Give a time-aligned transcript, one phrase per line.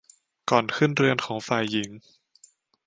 [0.49, 1.89] ก่อนขึ้นเรือนของฝ่ายหญิง